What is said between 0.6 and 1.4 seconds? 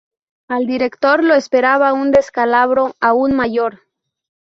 director lo